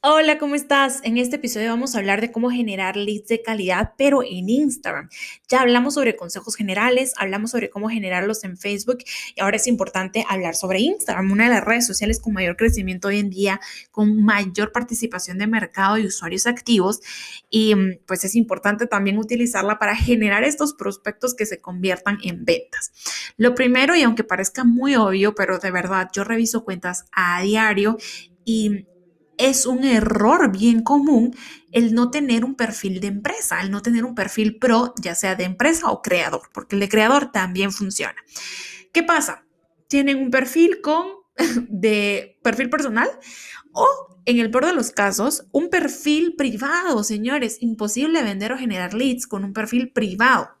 [0.00, 1.00] Hola, ¿cómo estás?
[1.02, 5.08] En este episodio vamos a hablar de cómo generar leads de calidad, pero en Instagram.
[5.48, 8.98] Ya hablamos sobre consejos generales, hablamos sobre cómo generarlos en Facebook
[9.34, 13.08] y ahora es importante hablar sobre Instagram, una de las redes sociales con mayor crecimiento
[13.08, 13.58] hoy en día,
[13.90, 17.00] con mayor participación de mercado y usuarios activos.
[17.50, 22.44] Y mm, pues es importante también utilizarla para generar estos prospectos que se conviertan en
[22.44, 22.92] ventas.
[23.36, 27.98] Lo primero, y aunque parezca muy obvio, pero de verdad yo reviso cuentas a diario
[28.44, 28.86] y
[29.38, 31.34] es un error bien común
[31.72, 35.34] el no tener un perfil de empresa, el no tener un perfil pro, ya sea
[35.34, 38.16] de empresa o creador, porque el de creador también funciona.
[38.92, 39.44] ¿Qué pasa?
[39.86, 41.06] Tienen un perfil con
[41.68, 43.08] de perfil personal
[43.72, 43.86] o
[44.24, 49.26] en el peor de los casos, un perfil privado, señores, imposible vender o generar leads
[49.26, 50.57] con un perfil privado.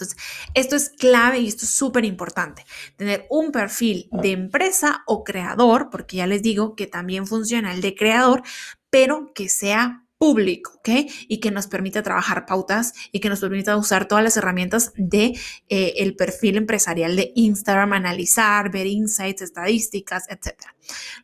[0.00, 0.16] Entonces,
[0.54, 2.64] esto es clave y esto es súper importante.
[2.96, 7.80] Tener un perfil de empresa o creador, porque ya les digo que también funciona el
[7.80, 8.42] de creador,
[8.90, 11.10] pero que sea público, ¿ok?
[11.28, 15.34] Y que nos permita trabajar pautas y que nos permita usar todas las herramientas de
[15.70, 20.56] eh, el perfil empresarial de Instagram, analizar, ver insights, estadísticas, etc.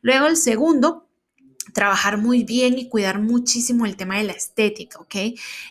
[0.00, 1.05] Luego el segundo
[1.72, 5.14] trabajar muy bien y cuidar muchísimo el tema de la estética, ¿ok?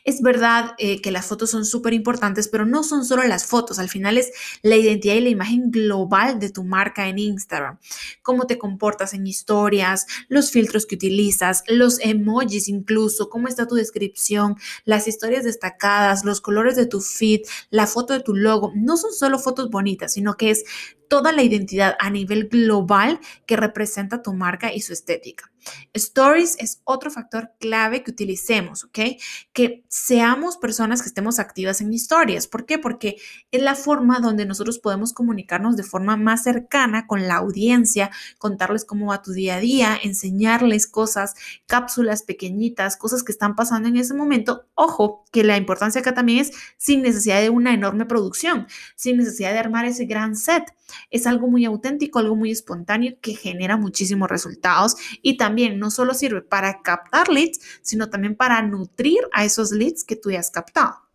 [0.03, 3.79] Es verdad eh, que las fotos son súper importantes, pero no son solo las fotos,
[3.79, 7.79] al final es la identidad y la imagen global de tu marca en Instagram,
[8.21, 13.75] cómo te comportas en historias, los filtros que utilizas, los emojis incluso, cómo está tu
[13.75, 18.97] descripción, las historias destacadas, los colores de tu feed, la foto de tu logo, no
[18.97, 20.65] son solo fotos bonitas, sino que es
[21.07, 25.51] toda la identidad a nivel global que representa tu marca y su estética.
[25.93, 28.99] Stories es otro factor clave que utilicemos, ¿ok?
[29.53, 32.47] Que seamos personas que estemos activas en historias.
[32.47, 32.79] ¿Por qué?
[32.79, 33.17] Porque
[33.51, 38.85] es la forma donde nosotros podemos comunicarnos de forma más cercana con la audiencia, contarles
[38.85, 41.35] cómo va tu día a día, enseñarles cosas,
[41.65, 44.65] cápsulas pequeñitas, cosas que están pasando en ese momento.
[44.75, 49.51] Ojo, que la importancia acá también es sin necesidad de una enorme producción, sin necesidad
[49.53, 50.63] de armar ese gran set.
[51.09, 56.13] Es algo muy auténtico, algo muy espontáneo que genera muchísimos resultados y también no solo
[56.13, 60.51] sirve para captar leads, sino también para nutrir a esos leads que tú ya has
[60.51, 61.05] captado.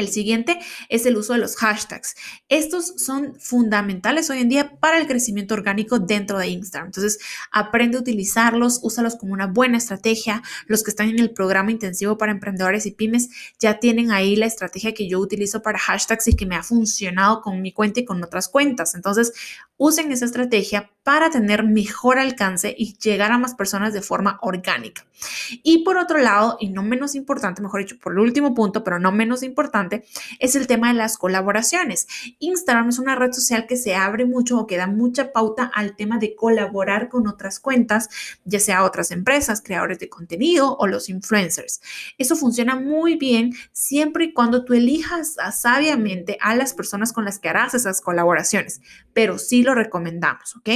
[0.00, 0.58] El siguiente
[0.88, 2.16] es el uso de los hashtags.
[2.48, 6.88] Estos son fundamentales hoy en día para el crecimiento orgánico dentro de Instagram.
[6.88, 7.18] Entonces,
[7.52, 10.42] aprende a utilizarlos, úsalos como una buena estrategia.
[10.66, 14.46] Los que están en el programa intensivo para emprendedores y pymes ya tienen ahí la
[14.46, 18.06] estrategia que yo utilizo para hashtags y que me ha funcionado con mi cuenta y
[18.06, 18.94] con otras cuentas.
[18.94, 19.34] Entonces,
[19.80, 25.06] usen esa estrategia para tener mejor alcance y llegar a más personas de forma orgánica.
[25.62, 28.98] Y por otro lado, y no menos importante, mejor dicho, por el último punto, pero
[28.98, 30.04] no menos importante,
[30.38, 32.06] es el tema de las colaboraciones.
[32.40, 35.96] Instagram es una red social que se abre mucho o que da mucha pauta al
[35.96, 38.10] tema de colaborar con otras cuentas,
[38.44, 41.80] ya sea otras empresas, creadores de contenido o los influencers.
[42.18, 47.38] Eso funciona muy bien siempre y cuando tú elijas sabiamente a las personas con las
[47.38, 48.82] que harás esas colaboraciones,
[49.14, 50.68] pero sí lo recomendamos, ¿ok?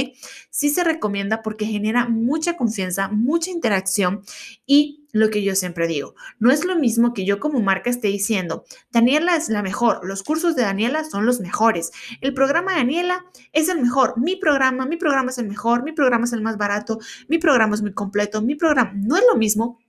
[0.49, 4.23] Sí se recomienda porque genera mucha confianza, mucha interacción
[4.65, 8.09] y lo que yo siempre digo, no es lo mismo que yo como marca esté
[8.09, 12.79] diciendo, Daniela es la mejor, los cursos de Daniela son los mejores, el programa de
[12.79, 16.41] Daniela es el mejor, mi programa, mi programa es el mejor, mi programa es el
[16.41, 19.79] más barato, mi programa es muy completo, mi programa no es lo mismo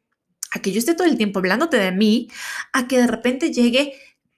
[0.53, 2.29] a que yo esté todo el tiempo hablándote de mí,
[2.73, 3.95] a que de repente llegue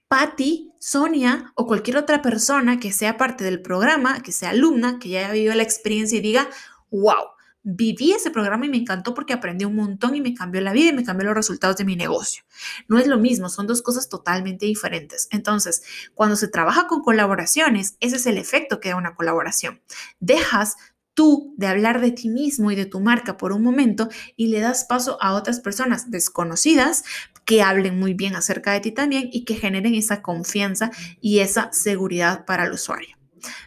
[0.09, 5.11] Patty, Sonia o cualquier otra persona que sea parte del programa, que sea alumna, que
[5.11, 6.49] ya haya vivido la experiencia y diga,
[6.91, 7.27] wow,
[7.63, 10.89] viví ese programa y me encantó porque aprendí un montón y me cambió la vida
[10.89, 12.43] y me cambió los resultados de mi negocio.
[12.89, 15.29] No es lo mismo, son dos cosas totalmente diferentes.
[15.31, 15.83] Entonces,
[16.15, 19.83] cuando se trabaja con colaboraciones, ese es el efecto que da una colaboración.
[20.21, 20.77] Dejas
[21.13, 24.61] tú de hablar de ti mismo y de tu marca por un momento y le
[24.61, 27.03] das paso a otras personas desconocidas
[27.49, 30.91] que hablen muy bien acerca de ti también y que generen esa confianza
[31.23, 33.18] y esa seguridad para el usuario.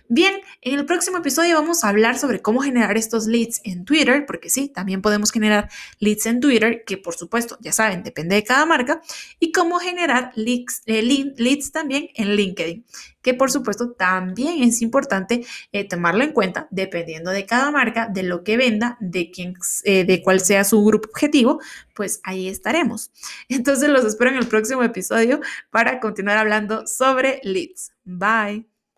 [0.07, 4.25] Bien, en el próximo episodio vamos a hablar sobre cómo generar estos leads en Twitter,
[4.25, 5.69] porque sí, también podemos generar
[5.99, 9.01] leads en Twitter, que por supuesto, ya saben, depende de cada marca,
[9.39, 12.85] y cómo generar leads, eh, leads también en LinkedIn,
[13.21, 18.23] que por supuesto también es importante eh, tomarlo en cuenta dependiendo de cada marca, de
[18.23, 21.59] lo que venda, de, quién, eh, de cuál sea su grupo objetivo,
[21.93, 23.11] pues ahí estaremos.
[23.49, 25.39] Entonces los espero en el próximo episodio
[25.69, 27.91] para continuar hablando sobre leads.
[28.03, 28.70] Bye.